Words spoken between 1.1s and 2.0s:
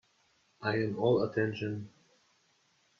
attention.